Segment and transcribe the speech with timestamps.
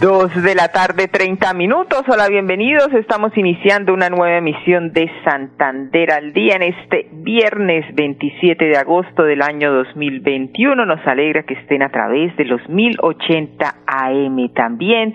[0.00, 2.04] Dos de la tarde, treinta minutos.
[2.08, 2.90] Hola, bienvenidos.
[2.94, 9.24] Estamos iniciando una nueva emisión de Santander al día en este viernes 27 de agosto
[9.24, 10.86] del año 2021.
[10.86, 15.14] Nos alegra que estén a través de los 1080 AM también.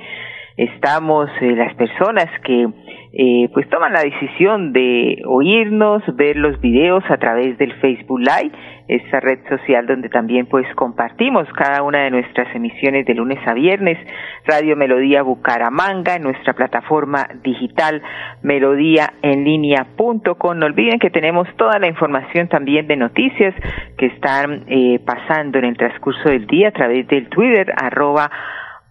[0.58, 2.70] Estamos eh, las personas que
[3.18, 8.52] eh, pues toman la decisión de oírnos, ver los videos a través del Facebook Live,
[8.88, 13.54] esta red social donde también pues compartimos cada una de nuestras emisiones de lunes a
[13.54, 13.98] viernes,
[14.46, 18.02] Radio Melodía Bucaramanga, en nuestra plataforma digital
[18.42, 20.58] melodía en línea.com.
[20.58, 23.54] No olviden que tenemos toda la información también de noticias
[23.98, 28.30] que están eh, pasando en el transcurso del día a través del Twitter, arroba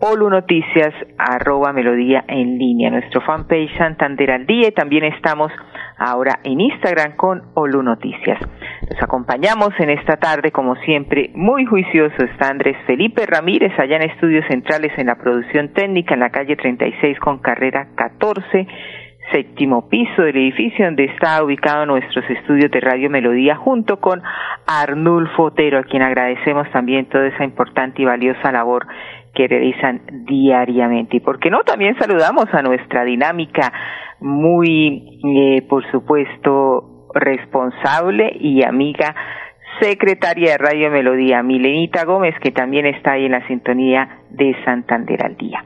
[0.01, 5.53] Olu Noticias, arroba Melodía en línea, nuestro fanpage Santander al día y también estamos
[5.97, 8.41] ahora en Instagram con Olu Noticias.
[8.91, 14.11] Nos acompañamos en esta tarde, como siempre, muy juicioso está Andrés Felipe Ramírez, allá en
[14.11, 18.67] Estudios Centrales en la producción técnica en la calle 36 con carrera 14
[19.33, 24.23] séptimo piso del edificio donde está ubicado nuestros estudios de Radio Melodía junto con
[24.67, 28.87] Arnulfo Otero, a quien agradecemos también toda esa importante y valiosa labor
[29.35, 31.17] que realizan diariamente.
[31.19, 33.73] Y por qué no, también saludamos a nuestra dinámica
[34.21, 39.15] muy, eh, por supuesto, responsable y amiga
[39.81, 45.25] secretaria de Radio Melodía, Milenita Gómez, que también está ahí en la sintonía de Santander
[45.25, 45.65] al día.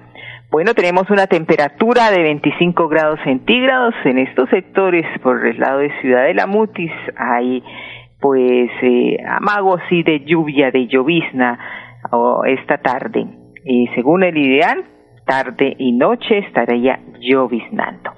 [0.51, 5.93] Bueno, tenemos una temperatura de 25 grados centígrados en estos sectores por el lado de
[6.01, 6.93] Ciudad de la Mutis.
[7.17, 7.63] Hay
[8.19, 11.59] pues eh, amagos y de lluvia, de llovizna
[12.47, 13.27] esta tarde.
[13.69, 14.83] Y según el ideal,
[15.27, 18.13] tarde y noche estaría lloviznando.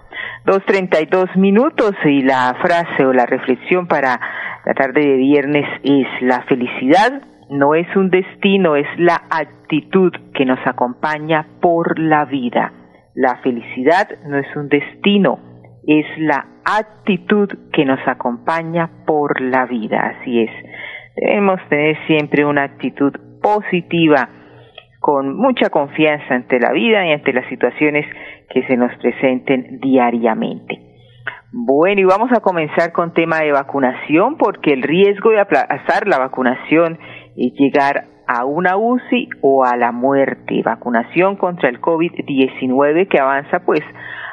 [0.46, 4.20] Dos treinta y dos minutos y la frase o la reflexión para
[4.64, 10.44] la tarde de viernes es la felicidad no es un destino, es la actitud que
[10.44, 12.72] nos acompaña por la vida.
[13.14, 15.40] La felicidad no es un destino,
[15.84, 20.14] es la actitud que nos acompaña por la vida.
[20.14, 20.50] Así es.
[21.16, 23.12] Debemos tener siempre una actitud
[23.42, 24.28] positiva,
[25.00, 28.06] con mucha confianza ante la vida y ante las situaciones
[28.50, 30.90] que se nos presenten diariamente.
[31.52, 36.18] Bueno, y vamos a comenzar con tema de vacunación porque el riesgo de aplazar la
[36.18, 36.98] vacunación
[37.36, 40.62] es llegar a una UCI o a la muerte.
[40.62, 43.80] Vacunación contra el COVID-19 que avanza pues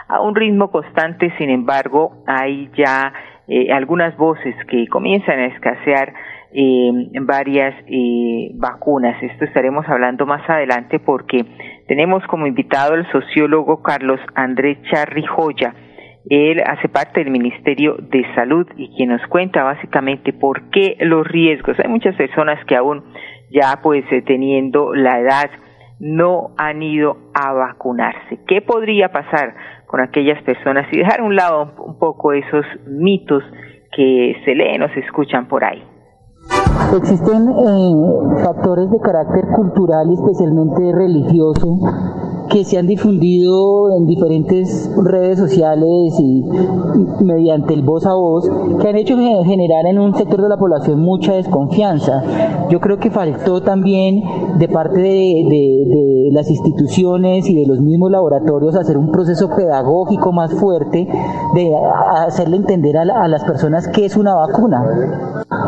[0.07, 3.11] a un ritmo constante, sin embargo, hay ya
[3.47, 6.13] eh, algunas voces que comienzan a escasear
[6.59, 6.91] eh,
[7.21, 9.21] varias eh, vacunas.
[9.21, 11.45] Esto estaremos hablando más adelante porque
[11.87, 15.75] tenemos como invitado al sociólogo Carlos Andrés Charrijoya.
[16.27, 21.27] Él hace parte del Ministerio de Salud y quien nos cuenta básicamente por qué los
[21.27, 21.77] riesgos.
[21.79, 23.03] Hay muchas personas que aún
[23.51, 25.51] ya pues eh, teniendo la edad
[25.99, 28.39] no han ido a vacunarse.
[28.47, 29.53] ¿Qué podría pasar
[29.85, 33.43] con aquellas personas y dejar a un lado un poco esos mitos
[33.95, 35.83] que se leen o se escuchan por ahí?
[36.95, 41.77] Existen eh, factores de carácter cultural y especialmente religioso
[42.49, 46.43] que se han difundido en diferentes redes sociales y
[47.23, 48.49] mediante el voz a voz,
[48.79, 52.23] que han hecho generar en un sector de la población mucha desconfianza.
[52.69, 54.23] Yo creo que faltó también
[54.57, 60.53] de parte de, las instituciones y de los mismos laboratorios hacer un proceso pedagógico más
[60.53, 61.07] fuerte
[61.55, 61.71] de
[62.27, 64.83] hacerle entender a, las personas qué es una vacuna.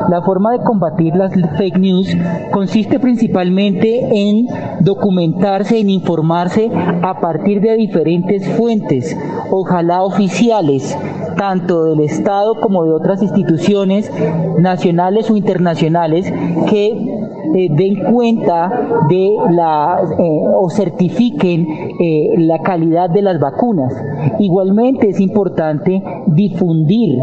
[0.09, 2.15] La forma de combatir las fake news
[2.51, 4.47] consiste principalmente en
[4.81, 6.68] documentarse, en informarse
[7.01, 9.17] a partir de diferentes fuentes,
[9.51, 10.97] ojalá oficiales,
[11.37, 14.11] tanto del Estado como de otras instituciones
[14.59, 16.31] nacionales o internacionales
[16.69, 17.19] que
[17.55, 21.65] eh, den cuenta de la eh, o certifiquen
[21.99, 23.93] eh, la calidad de las vacunas.
[24.39, 27.17] Igualmente es importante difundir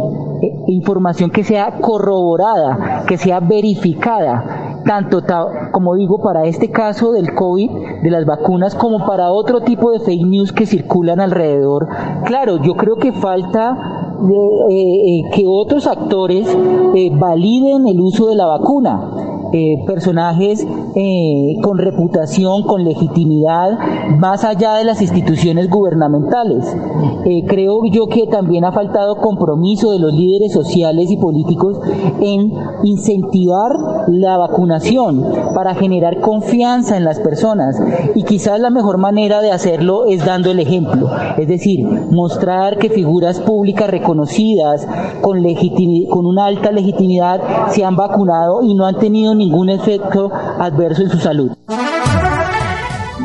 [0.67, 5.23] información que sea corroborada, que sea verificada tanto
[5.73, 7.71] como digo para este caso del COVID,
[8.03, 11.89] de las vacunas, como para otro tipo de fake news que circulan alrededor.
[12.25, 13.77] Claro, yo creo que falta
[14.71, 16.47] eh, eh, que otros actores
[16.95, 19.36] eh, validen el uso de la vacuna.
[19.53, 23.79] Eh, personajes eh, con reputación, con legitimidad,
[24.19, 26.65] más allá de las instituciones gubernamentales.
[27.25, 31.79] Eh, creo yo que también ha faltado compromiso de los líderes sociales y políticos
[32.21, 32.53] en
[32.83, 33.73] incentivar
[34.09, 37.81] la vacunación para generar confianza en las personas
[38.15, 42.91] y quizás la mejor manera de hacerlo es dando el ejemplo, es decir, mostrar que
[42.91, 44.87] figuras públicas reconocidas
[45.21, 45.43] con,
[46.11, 47.41] con una alta legitimidad
[47.71, 51.57] se han vacunado y no han tenido ningún efecto adverso en su salud.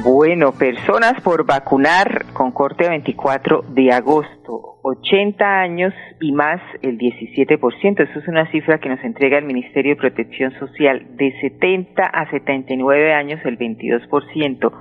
[0.04, 8.10] Bueno, personas por vacunar con corte 24 de agosto, 80 años y más el 17%.
[8.10, 11.06] Eso es una cifra que nos entrega el Ministerio de Protección Social.
[11.18, 14.72] De 70 a 79 años el 22%,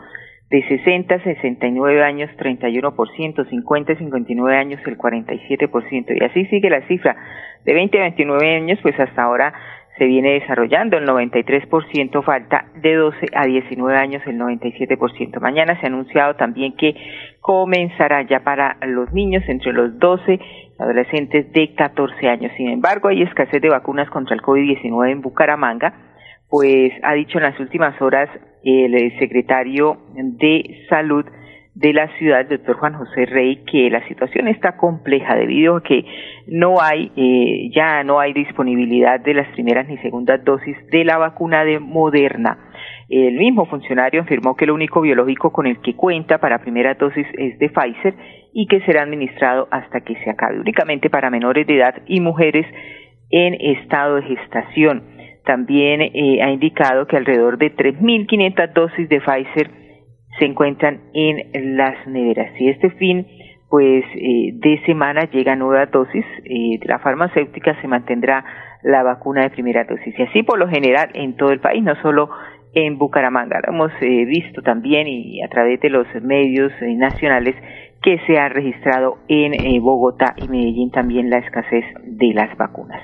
[0.48, 6.16] de 60 a 69 años 31%, 50 a 59 años el 47%.
[6.18, 7.14] Y así sigue la cifra.
[7.66, 9.52] De 20 a 29 años, pues hasta ahora
[10.00, 15.38] se viene desarrollando, el 93% falta, de 12 a 19 años el 97%.
[15.42, 16.96] Mañana se ha anunciado también que
[17.42, 22.50] comenzará ya para los niños entre los 12 y adolescentes de 14 años.
[22.56, 25.92] Sin embargo, hay escasez de vacunas contra el COVID-19 en Bucaramanga,
[26.48, 28.30] pues ha dicho en las últimas horas
[28.64, 31.26] el secretario de Salud
[31.74, 35.82] de la ciudad, el doctor Juan José Rey, que la situación está compleja debido a
[35.82, 36.04] que
[36.46, 41.16] no hay, eh, ya no hay disponibilidad de las primeras ni segundas dosis de la
[41.16, 42.58] vacuna de Moderna.
[43.08, 47.26] El mismo funcionario afirmó que el único biológico con el que cuenta para primera dosis
[47.38, 48.14] es de Pfizer
[48.52, 52.66] y que será administrado hasta que se acabe, únicamente para menores de edad y mujeres
[53.30, 55.02] en estado de gestación.
[55.44, 59.70] También eh, ha indicado que alrededor de 3.500 dosis de Pfizer
[60.40, 62.50] se encuentran en las neveras.
[62.58, 63.26] Y este fin,
[63.68, 68.44] pues, eh, de semana llega nueva dosis eh, de la farmacéutica, se mantendrá
[68.82, 70.18] la vacuna de primera dosis.
[70.18, 72.30] Y así por lo general en todo el país, no solo
[72.72, 73.60] en Bucaramanga.
[73.66, 77.54] Lo hemos eh, visto también y a través de los medios nacionales
[78.02, 79.52] que se ha registrado en
[79.82, 83.02] Bogotá y Medellín también la escasez de las vacunas.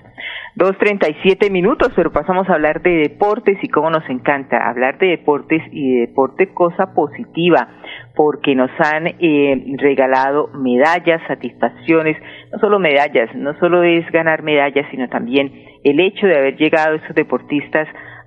[0.54, 4.66] Dos treinta y siete minutos, pero pasamos a hablar de deportes y cómo nos encanta
[4.66, 7.68] hablar de deportes y de deporte cosa positiva,
[8.14, 12.16] porque nos han eh, regalado medallas, satisfacciones,
[12.50, 15.52] no solo medallas, no solo es ganar medallas, sino también
[15.84, 17.86] el hecho de haber llegado esos deportistas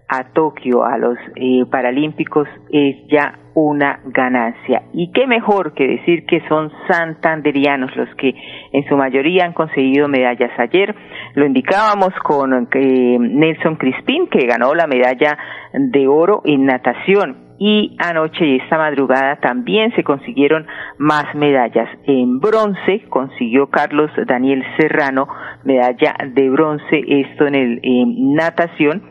[0.09, 4.83] a Tokio, a los eh, Paralímpicos, es ya una ganancia.
[4.93, 8.33] Y qué mejor que decir que son santanderianos los que
[8.73, 10.51] en su mayoría han conseguido medallas.
[10.57, 10.95] Ayer
[11.35, 15.37] lo indicábamos con eh, Nelson Crispín, que ganó la medalla
[15.73, 17.49] de oro en natación.
[17.61, 20.65] Y anoche y esta madrugada también se consiguieron
[20.97, 21.89] más medallas.
[22.05, 25.27] En bronce consiguió Carlos Daniel Serrano
[25.65, 29.08] medalla de bronce, esto en el en natación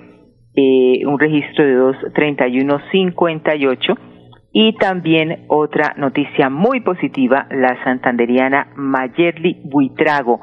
[0.61, 3.97] eh, un registro de 2.31.58
[4.53, 10.41] y también otra noticia muy positiva, la santanderiana Mayerly Buitrago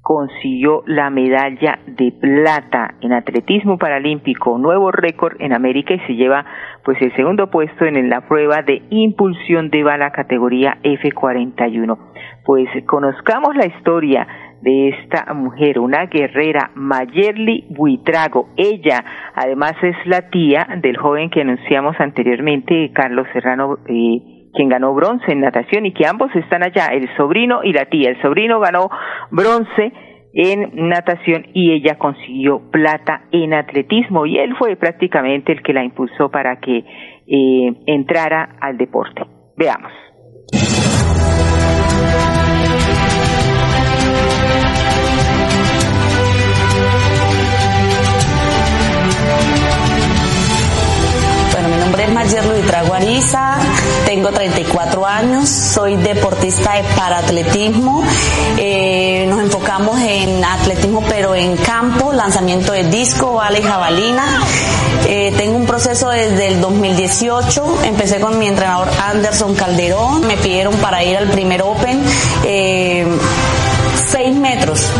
[0.00, 6.46] consiguió la medalla de plata en atletismo paralímpico, nuevo récord en América y se lleva
[6.82, 11.98] pues el segundo puesto en la prueba de impulsión de bala categoría F41.
[12.46, 14.26] Pues conozcamos la historia
[14.62, 18.48] de esta mujer, una guerrera, Mayerly Buitrago.
[18.56, 19.04] Ella,
[19.34, 25.32] además, es la tía del joven que anunciamos anteriormente, Carlos Serrano, eh, quien ganó bronce
[25.32, 28.10] en natación y que ambos están allá, el sobrino y la tía.
[28.10, 28.88] El sobrino ganó
[29.30, 29.92] bronce
[30.34, 35.84] en natación y ella consiguió plata en atletismo y él fue prácticamente el que la
[35.84, 39.22] impulsó para que eh, entrara al deporte.
[39.56, 39.92] Veamos.
[52.02, 53.56] Nombre es Mayerlo Traguariza,
[54.06, 58.02] tengo 34 años, soy deportista de paratletismo.
[58.56, 64.42] Eh, nos enfocamos en atletismo pero en campo, lanzamiento de disco, bala y jabalina.
[65.06, 70.74] Eh, tengo un proceso desde el 2018, empecé con mi entrenador Anderson Calderón, me pidieron
[70.76, 72.02] para ir al primer Open.
[72.44, 73.06] Eh,
[74.10, 74.90] 6 metros.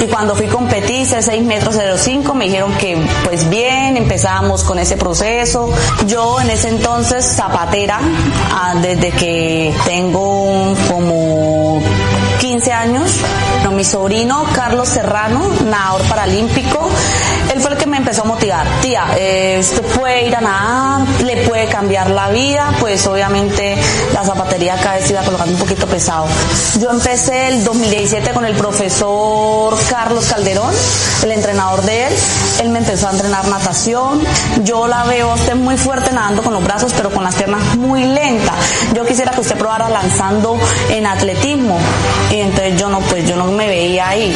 [0.00, 4.78] Y cuando fui competir, hice 6 metros 05, me dijeron que pues bien, empezamos con
[4.78, 5.70] ese proceso.
[6.06, 8.00] Yo en ese entonces zapatera,
[8.50, 11.82] ah, desde que tengo como
[12.40, 13.20] 15 años,
[13.62, 16.88] no, mi sobrino Carlos Serrano, nadador paralímpico,
[17.52, 18.66] él fue el que me empezó a motivar.
[18.80, 23.76] Tía, eh, usted puede ir a nadar, le puede cambiar la vida, pues obviamente
[24.14, 26.26] la zapatería cada vez iba colocando un poquito pesado.
[26.80, 30.72] Yo empecé el 2017 con el profesor Carlos Calderón,
[31.22, 32.14] el entrenador de él.
[32.62, 34.22] Él me empezó a entrenar natación.
[34.64, 38.04] Yo la veo usted muy fuerte nadando con los brazos, pero con las piernas muy
[38.04, 38.54] lenta.
[38.94, 41.78] Yo quisiera que usted probara lanzando en atletismo.
[42.30, 44.34] Y entonces yo no, pues yo no me veía ahí.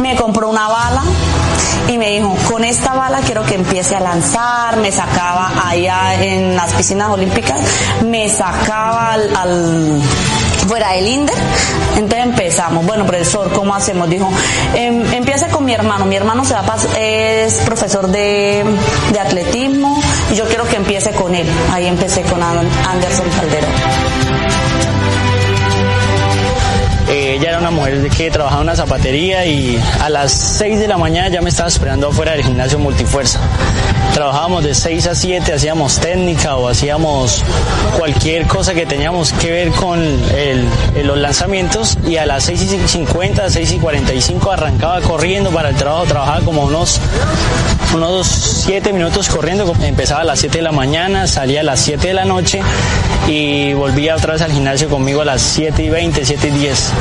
[0.00, 1.02] Me compró una bala
[1.88, 6.54] y me dijo, con esta bala quiero que empiece a lanzar, me sacaba allá en
[6.54, 7.58] las piscinas olímpicas,
[8.04, 10.02] me sacaba al,
[10.66, 11.36] fuera del INDER,
[11.96, 14.08] entonces empezamos, bueno profesor, ¿cómo hacemos?
[14.10, 14.30] Dijo,
[14.74, 16.64] em, empiece con mi hermano, mi hermano se va
[16.98, 18.64] es profesor de,
[19.12, 19.98] de atletismo
[20.30, 24.17] y yo quiero que empiece con él, ahí empecé con Anderson Calderón.
[27.48, 31.28] Era una mujer que trabajaba en una zapatería y a las 6 de la mañana
[31.28, 33.40] ya me estaba esperando afuera del gimnasio multifuerza.
[34.12, 37.42] Trabajábamos de 6 a 7, hacíamos técnica o hacíamos
[37.96, 39.98] cualquier cosa que teníamos que ver con
[41.02, 45.76] los lanzamientos y a las 6 y 50, 6 y 45 arrancaba corriendo para el
[45.76, 47.00] trabajo, trabajaba como unos
[47.94, 48.26] unos
[48.66, 52.14] 7 minutos corriendo, empezaba a las 7 de la mañana, salía a las 7 de
[52.14, 52.60] la noche
[53.26, 56.92] y volvía otra vez al gimnasio conmigo a las 7 y 20, 7 y 10.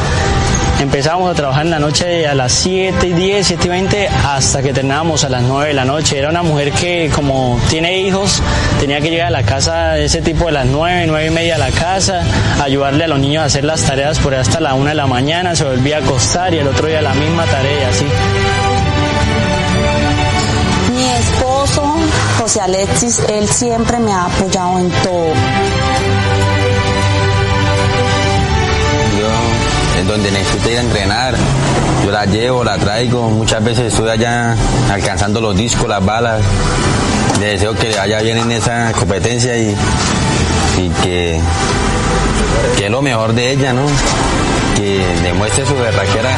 [0.79, 4.61] Empezábamos a trabajar en la noche a las 7 y 10, 7 y 20 hasta
[4.61, 6.19] que terminábamos a las 9 de la noche.
[6.19, 8.43] Era una mujer que como tiene hijos
[8.79, 11.57] tenía que llegar a la casa ese tipo de las 9, 9 y media a
[11.57, 12.21] la casa,
[12.61, 15.55] ayudarle a los niños a hacer las tareas por hasta la 1 de la mañana,
[15.55, 18.05] se volvía a acostar y el otro día la misma tarea, así.
[20.93, 21.95] Mi esposo,
[22.37, 25.33] José Alexis, él siempre me ha apoyado en todo
[30.17, 31.33] donde necesito ir a entrenar,
[32.03, 34.55] yo la llevo, la traigo, muchas veces estoy allá
[34.91, 36.41] alcanzando los discos, las balas.
[37.39, 39.75] Le deseo que vaya bien en esa competencia y,
[41.03, 41.39] que,
[42.77, 43.85] que es lo mejor de ella, ¿no?
[44.75, 46.35] Que demuestre su berraquera.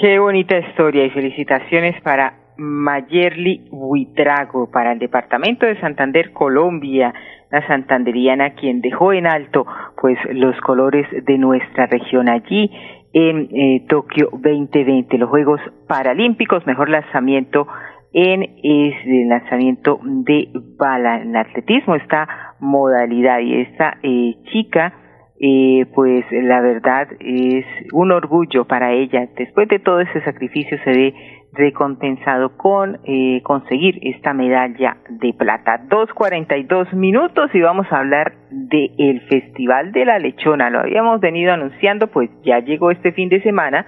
[0.00, 7.12] Qué bonita historia y felicitaciones para Mayerly Huitrago, para el Departamento de Santander, Colombia
[7.50, 9.66] la santanderiana quien dejó en alto
[10.00, 12.70] pues los colores de nuestra región allí
[13.12, 17.66] en eh, Tokio 2020, los Juegos Paralímpicos, mejor lanzamiento
[18.12, 24.92] en el lanzamiento de bala en atletismo esta modalidad y esta eh, chica
[25.40, 29.28] eh, pues la verdad es un orgullo para ella.
[29.36, 31.14] Después de todo ese sacrificio se ve
[31.52, 35.80] recompensado con eh, conseguir esta medalla de plata.
[35.88, 40.70] Dos cuarenta y dos minutos y vamos a hablar del el Festival de la Lechona.
[40.70, 43.86] Lo habíamos venido anunciando, pues ya llegó este fin de semana.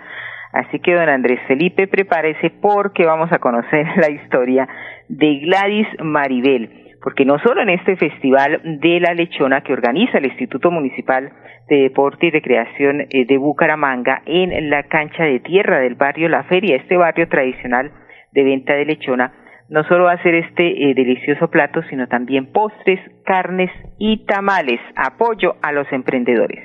[0.53, 4.69] Así que don Andrés Felipe, prepárese porque vamos a conocer la historia
[5.09, 10.27] de Gladys Maribel porque no solo en este Festival de la Lechona que organiza el
[10.27, 11.33] Instituto Municipal
[11.69, 16.45] de Deporte y Recreación eh, de Bucaramanga en la cancha de tierra del barrio La
[16.45, 17.93] Feria, este barrio tradicional
[18.33, 19.33] de venta de lechona,
[19.69, 24.81] no solo va a ser este eh, delicioso plato, sino también postres, carnes y tamales.
[24.97, 26.59] Apoyo a los emprendedores.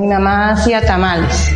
[0.00, 1.54] Mi mamá hacía tamales,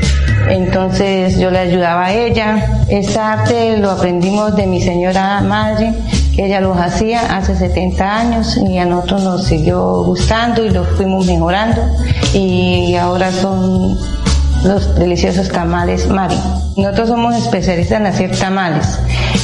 [0.50, 2.56] entonces yo le ayudaba a ella.
[2.90, 5.92] Este arte lo aprendimos de mi señora madre
[6.36, 11.26] ella los hacía hace 70 años y a nosotros nos siguió gustando y los fuimos
[11.26, 11.82] mejorando
[12.34, 13.98] y ahora son
[14.64, 16.36] los deliciosos tamales Mari.
[16.76, 18.98] Nosotros somos especialistas en hacer tamales.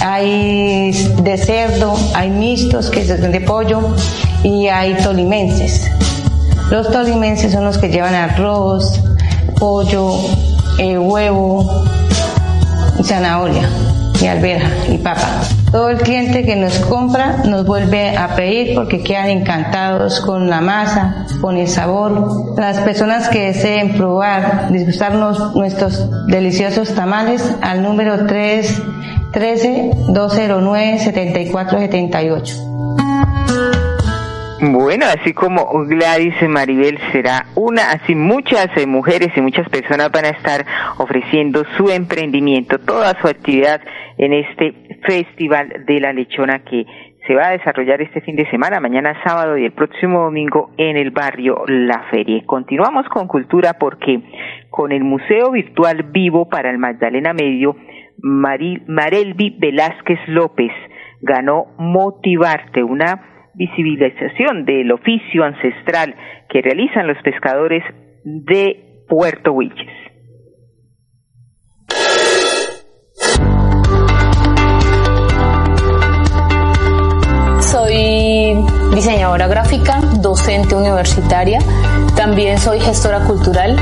[0.05, 3.95] Hay de cerdo, hay mixtos que son de pollo
[4.43, 5.91] y hay tolimenses.
[6.71, 9.01] Los tolimenses son los que llevan arroz,
[9.59, 10.15] pollo,
[10.79, 11.85] eh, huevo
[13.03, 13.69] zanahoria
[14.21, 15.43] y alberja y papa.
[15.73, 20.61] Todo el cliente que nos compra nos vuelve a pedir porque quedan encantados con la
[20.61, 22.59] masa, con el sabor.
[22.59, 28.83] Las personas que deseen probar, disgustarnos nuestros deliciosos tamales al número 3
[29.33, 32.72] 13 209 7478.
[34.65, 40.25] Bueno, así como Gladys Maribel será una, así muchas eh, mujeres y muchas personas van
[40.25, 40.65] a estar
[40.99, 43.81] ofreciendo su emprendimiento, toda su actividad
[44.19, 46.87] en este Festival de la Lechona que
[47.27, 50.97] se va a desarrollar este fin de semana, mañana sábado y el próximo domingo en
[50.97, 52.41] el barrio La Feria.
[52.47, 54.21] Continuamos con cultura porque
[54.71, 57.75] con el Museo Virtual Vivo para el Magdalena Medio,
[58.19, 60.71] Marelvi Velázquez López
[61.21, 66.15] ganó Motivarte, una visibilización del oficio ancestral
[66.49, 67.83] que realizan los pescadores
[68.25, 70.03] de Puerto Wilches.
[77.61, 78.55] Soy
[78.95, 81.59] diseñadora gráfica, docente universitaria,
[82.17, 83.77] también soy gestora cultural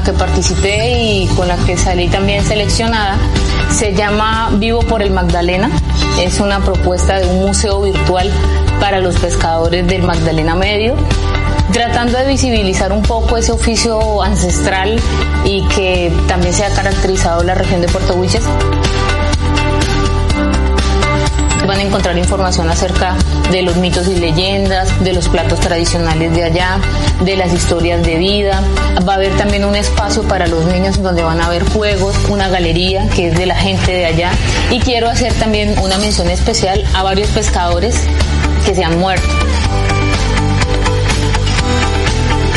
[0.00, 3.18] la que participé y con la que salí también seleccionada
[3.70, 5.70] se llama Vivo por el Magdalena.
[6.18, 8.30] Es una propuesta de un museo virtual
[8.80, 10.94] para los pescadores del Magdalena Medio
[11.72, 14.98] tratando de visibilizar un poco ese oficio ancestral
[15.44, 18.42] y que también se ha caracterizado la región de Puerto Wilches
[21.70, 23.16] van a encontrar información acerca
[23.52, 26.80] de los mitos y leyendas, de los platos tradicionales de allá,
[27.20, 28.60] de las historias de vida.
[29.08, 32.48] Va a haber también un espacio para los niños donde van a haber juegos, una
[32.48, 34.32] galería que es de la gente de allá.
[34.72, 38.02] Y quiero hacer también una mención especial a varios pescadores
[38.66, 39.28] que se han muerto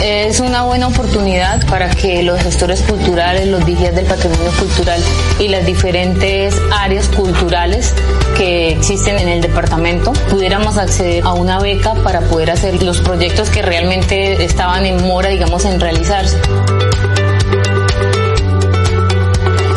[0.03, 5.01] es una buena oportunidad para que los gestores culturales, los vigías del patrimonio cultural
[5.39, 7.93] y las diferentes áreas culturales
[8.35, 13.49] que existen en el departamento pudiéramos acceder a una beca para poder hacer los proyectos
[13.49, 16.37] que realmente estaban en mora, digamos, en realizarse.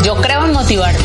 [0.04, 1.04] Yo creo en motivarte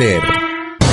[0.00, 0.49] aprender.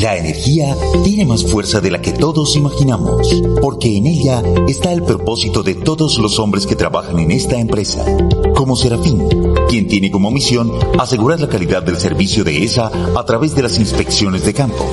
[0.00, 5.02] La energía tiene más fuerza de la que todos imaginamos, porque en ella está el
[5.02, 8.06] propósito de todos los hombres que trabajan en esta empresa,
[8.54, 9.28] como Serafín,
[9.68, 13.78] quien tiene como misión asegurar la calidad del servicio de ESA a través de las
[13.78, 14.90] inspecciones de campo.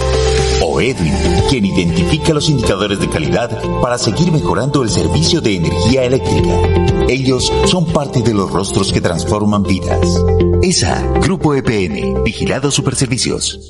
[0.61, 1.13] O Edwin,
[1.49, 6.59] quien identifica los indicadores de calidad para seguir mejorando el servicio de energía eléctrica.
[7.07, 10.21] Ellos son parte de los rostros que transforman vidas.
[10.61, 13.69] ESA, Grupo EPN, Vigilado Superservicios.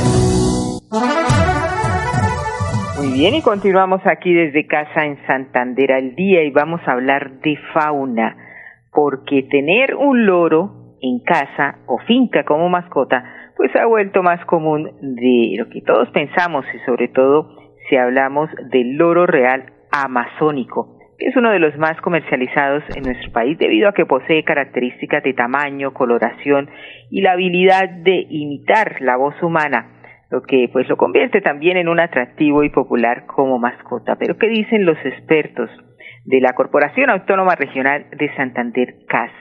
[2.97, 7.39] Muy bien, y continuamos aquí desde casa en Santander al día y vamos a hablar
[7.39, 8.37] de fauna,
[8.91, 13.23] porque tener un loro en casa o finca como mascota,
[13.57, 17.49] pues ha vuelto más común de lo que todos pensamos y sobre todo
[17.89, 23.57] si hablamos del loro real amazónico, es uno de los más comercializados en nuestro país
[23.57, 26.69] debido a que posee características de tamaño, coloración
[27.09, 29.97] y la habilidad de imitar la voz humana
[30.31, 34.15] lo que pues lo convierte también en un atractivo y popular como mascota.
[34.15, 35.69] Pero ¿qué dicen los expertos
[36.23, 39.31] de la Corporación Autónoma Regional de Santander CAS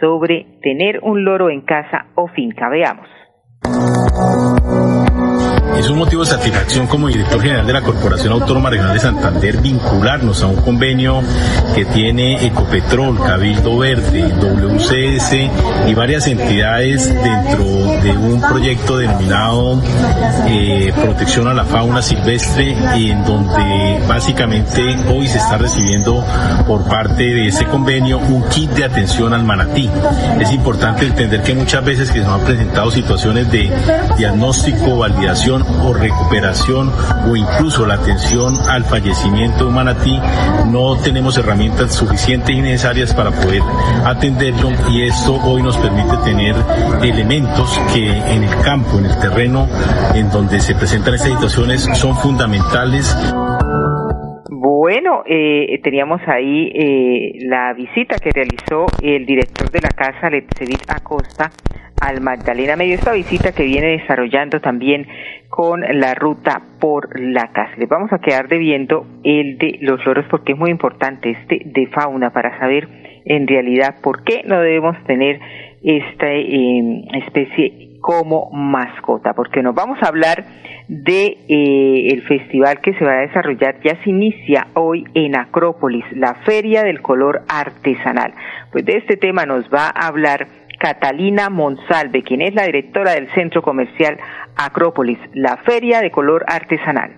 [0.00, 2.70] sobre tener un loro en casa o finca?
[2.70, 3.08] Veamos.
[5.78, 9.60] Es un motivo de satisfacción como director general de la Corporación Autónoma Regional de Santander
[9.60, 11.20] vincularnos a un convenio
[11.74, 15.32] que tiene Ecopetrol, Cabildo Verde, WCS
[15.88, 19.82] y varias entidades dentro de un proyecto denominado
[20.46, 26.24] eh, Protección a la Fauna Silvestre, en donde básicamente hoy se está recibiendo
[26.66, 29.90] por parte de ese convenio un kit de atención al manatí.
[30.40, 33.70] Es importante entender que muchas veces que se nos han presentado situaciones de
[34.16, 36.90] diagnóstico, validación o recuperación
[37.28, 40.18] o incluso la atención al fallecimiento de un manatí,
[40.70, 43.62] no tenemos herramientas suficientes y necesarias para poder
[44.04, 46.54] atenderlo y esto hoy nos permite tener
[47.02, 49.68] elementos que en el campo, en el terreno,
[50.14, 53.16] en donde se presentan estas situaciones son fundamentales.
[54.50, 60.82] Bueno, eh, teníamos ahí eh, la visita que realizó el director de la casa, Letzevit
[60.88, 61.50] Acosta,
[62.00, 62.94] al Magdalena Medio.
[62.94, 65.06] Esta visita que viene desarrollando también
[65.48, 67.72] con la ruta por la casa.
[67.76, 71.86] Les vamos a quedar debiendo el de los loros porque es muy importante este de
[71.88, 72.88] fauna para saber
[73.24, 75.40] en realidad por qué no debemos tener
[75.82, 80.44] esta eh, especie como mascota, porque nos vamos a hablar
[80.88, 86.04] de eh, el festival que se va a desarrollar ya se inicia hoy en Acrópolis,
[86.12, 88.34] la Feria del Color Artesanal.
[88.72, 93.32] Pues de este tema nos va a hablar Catalina Monsalve, quien es la directora del
[93.34, 94.18] Centro Comercial
[94.56, 97.16] Acrópolis, la Feria de Color Artesanal.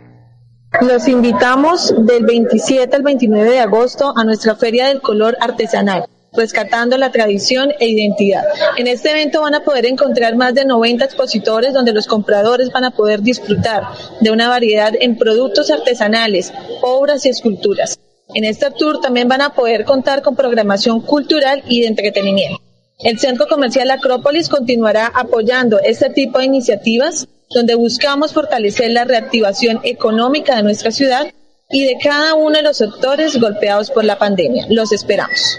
[0.82, 6.04] Los invitamos del 27 al 29 de agosto a nuestra Feria del Color Artesanal
[6.36, 8.44] rescatando la tradición e identidad.
[8.76, 12.84] En este evento van a poder encontrar más de 90 expositores donde los compradores van
[12.84, 13.84] a poder disfrutar
[14.20, 17.98] de una variedad en productos artesanales, obras y esculturas.
[18.34, 22.60] En este tour también van a poder contar con programación cultural y de entretenimiento.
[22.98, 29.80] El Centro Comercial Acrópolis continuará apoyando este tipo de iniciativas donde buscamos fortalecer la reactivación
[29.84, 31.26] económica de nuestra ciudad
[31.68, 34.64] y de cada uno de los sectores golpeados por la pandemia.
[34.70, 35.58] Los esperamos.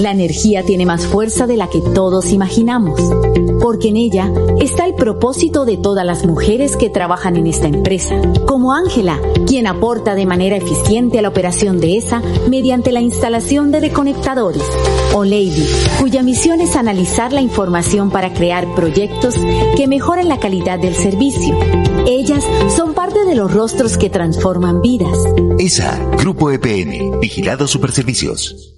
[0.00, 3.00] La energía tiene más fuerza de la que todos imaginamos,
[3.60, 8.14] porque en ella está el propósito de todas las mujeres que trabajan en esta empresa,
[8.46, 13.72] como Ángela, quien aporta de manera eficiente a la operación de esa mediante la instalación
[13.72, 14.62] de reconectadores,
[15.14, 15.66] o Lady,
[15.98, 19.34] cuya misión es analizar la información para crear proyectos
[19.76, 21.58] que mejoren la calidad del servicio.
[22.06, 22.44] Ellas
[22.76, 25.18] son parte de los rostros que transforman vidas.
[25.58, 28.77] ESA, Grupo EPN, Vigilado Superservicios.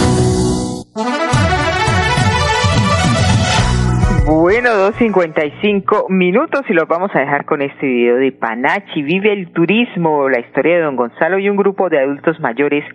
[4.61, 9.01] Bueno, 2.55 minutos y los vamos a dejar con este video de Panachi.
[9.01, 12.85] Vive el turismo, la historia de don Gonzalo y un grupo de adultos mayores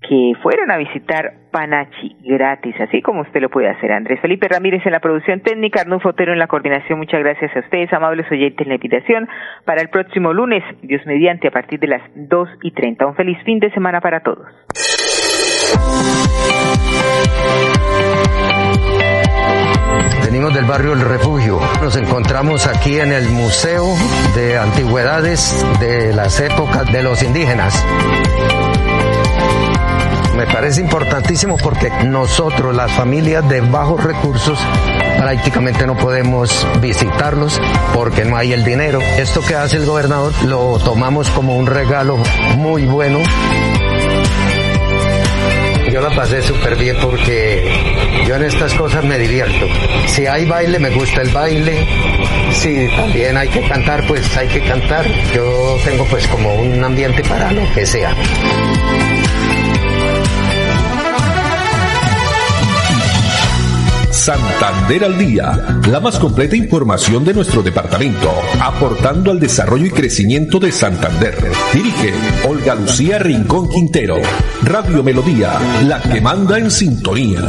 [0.00, 3.92] que fueron a visitar Panachi gratis, así como usted lo puede hacer.
[3.92, 6.98] Andrés Felipe Ramírez en la producción técnica, Arnulfo Fotero en la coordinación.
[6.98, 9.28] Muchas gracias a ustedes, amables oyentes, en la invitación
[9.66, 13.06] para el próximo lunes, Dios mediante, a partir de las 2 y 30.
[13.06, 14.48] Un feliz fin de semana para todos.
[20.24, 21.60] Venimos del barrio El Refugio.
[21.82, 23.86] Nos encontramos aquí en el Museo
[24.34, 27.84] de Antigüedades de las épocas de los indígenas.
[30.36, 34.58] Me parece importantísimo porque nosotros, las familias de bajos recursos,
[35.18, 37.60] prácticamente no podemos visitarlos
[37.94, 39.00] porque no hay el dinero.
[39.18, 42.16] Esto que hace el gobernador lo tomamos como un regalo
[42.56, 43.20] muy bueno
[45.92, 47.70] yo la pasé súper bien porque
[48.36, 49.66] en estas cosas me divierto.
[50.06, 51.86] Si hay baile, me gusta el baile.
[52.52, 55.06] Si también hay que cantar, pues hay que cantar.
[55.34, 58.14] Yo tengo pues como un ambiente para lo que sea.
[64.22, 70.60] Santander al Día, la más completa información de nuestro departamento, aportando al desarrollo y crecimiento
[70.60, 71.36] de Santander.
[71.74, 72.14] Dirige
[72.48, 74.18] Olga Lucía Rincón Quintero.
[74.62, 77.40] Radio Melodía, la que manda en sintonía.